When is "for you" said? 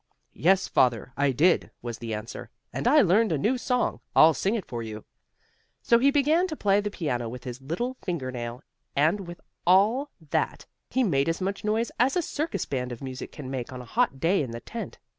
4.65-5.05